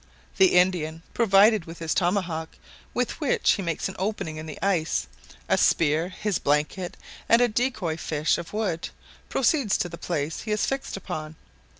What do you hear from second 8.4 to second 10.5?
wood, proceeds to the place he